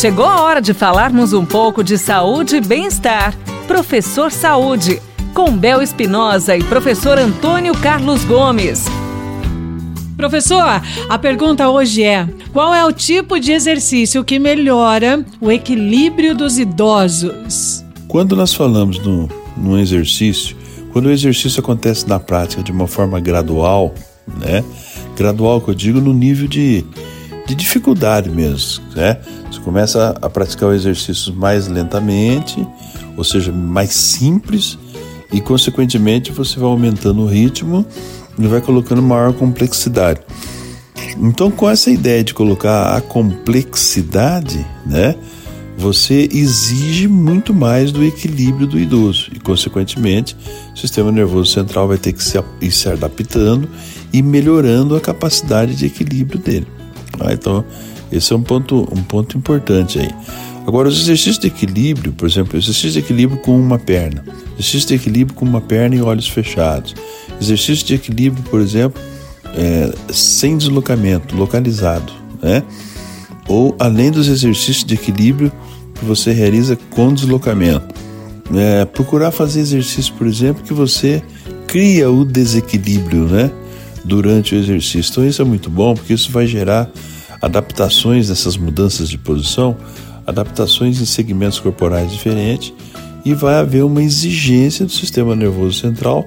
[0.00, 3.36] Chegou a hora de falarmos um pouco de saúde e bem-estar.
[3.66, 4.98] Professor Saúde,
[5.34, 8.86] com Bel Espinosa e professor Antônio Carlos Gomes.
[10.16, 16.34] Professor, a pergunta hoje é: qual é o tipo de exercício que melhora o equilíbrio
[16.34, 17.84] dos idosos?
[18.08, 20.56] Quando nós falamos no, num exercício,
[20.94, 23.94] quando o exercício acontece na prática de uma forma gradual,
[24.40, 24.64] né?
[25.14, 26.86] Gradual que eu digo no nível de
[27.50, 29.18] de dificuldade mesmo, né?
[29.50, 32.64] Você começa a praticar o exercício mais lentamente,
[33.16, 34.78] ou seja, mais simples,
[35.32, 37.84] e consequentemente você vai aumentando o ritmo
[38.38, 40.20] e vai colocando maior complexidade.
[41.18, 45.16] Então, com essa ideia de colocar a complexidade, né?
[45.76, 50.36] Você exige muito mais do equilíbrio do idoso e, consequentemente,
[50.72, 53.68] o sistema nervoso central vai ter que se, ir se adaptando
[54.12, 56.79] e melhorando a capacidade de equilíbrio dele.
[57.20, 57.64] Ah, então,
[58.10, 60.10] esse é um ponto, um ponto importante aí.
[60.66, 64.24] Agora, os exercícios de equilíbrio, por exemplo, exercício de equilíbrio com uma perna,
[64.58, 66.94] exercício de equilíbrio com uma perna e olhos fechados,
[67.40, 69.00] exercício de equilíbrio, por exemplo,
[69.54, 72.62] é, sem deslocamento, localizado, né?
[73.48, 75.50] Ou além dos exercícios de equilíbrio
[75.94, 77.94] que você realiza com deslocamento.
[78.54, 81.22] É, procurar fazer exercício, por exemplo, que você
[81.66, 83.50] cria o desequilíbrio, né?
[84.04, 85.10] Durante o exercício.
[85.10, 86.90] Então, isso é muito bom, porque isso vai gerar
[87.40, 89.76] adaptações nessas mudanças de posição,
[90.26, 92.72] adaptações em segmentos corporais diferentes
[93.24, 96.26] e vai haver uma exigência do sistema nervoso central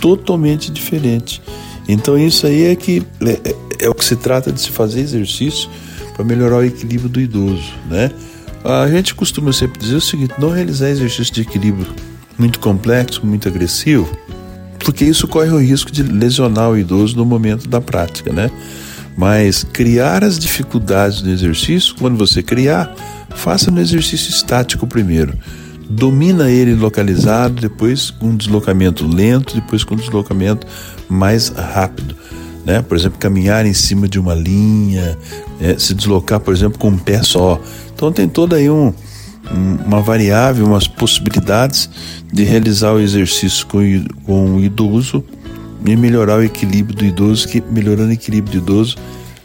[0.00, 1.40] totalmente diferente.
[1.88, 5.00] Então isso aí é que é, é, é o que se trata de se fazer
[5.00, 5.68] exercício
[6.14, 8.10] para melhorar o equilíbrio do idoso, né?
[8.64, 11.92] A gente costuma sempre dizer o seguinte: não realizar exercício de equilíbrio
[12.38, 14.08] muito complexo, muito agressivo,
[14.78, 18.50] porque isso corre o risco de lesionar o idoso no momento da prática, né?
[19.16, 22.94] Mas criar as dificuldades do exercício, quando você criar,
[23.30, 25.36] faça no exercício estático primeiro.
[25.88, 30.66] Domina ele localizado, depois com um deslocamento lento, depois com um deslocamento
[31.08, 32.16] mais rápido.
[32.64, 32.80] Né?
[32.80, 35.18] Por exemplo, caminhar em cima de uma linha,
[35.60, 37.60] é, se deslocar, por exemplo, com um pé só.
[37.94, 38.94] Então tem toda aí um,
[39.50, 41.90] um, uma variável, umas possibilidades
[42.32, 43.80] de realizar o exercício com,
[44.24, 45.22] com o idoso
[45.84, 48.96] e melhorar o equilíbrio do idoso, que melhorando o equilíbrio do idoso,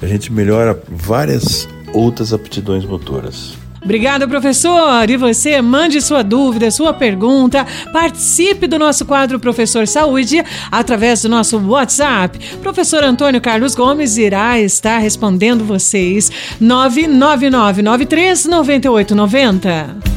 [0.02, 3.58] a gente melhora várias outras aptidões motoras.
[3.84, 5.10] Obrigada, professor.
[5.10, 11.30] E você, mande sua dúvida, sua pergunta, participe do nosso quadro Professor Saúde através do
[11.30, 12.38] nosso WhatsApp.
[12.62, 16.30] Professor Antônio Carlos Gomes irá estar respondendo vocês.
[16.60, 20.17] 99993 9890.